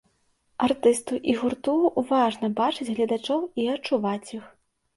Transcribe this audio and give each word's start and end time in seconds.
Артысту 0.67 1.19
і 1.33 1.35
гурту 1.41 1.75
важна 2.13 2.51
бачыць 2.63 2.89
гледачоў 2.95 3.47
і 3.61 3.71
адчуваць 3.77 4.23
іх. 4.37 4.45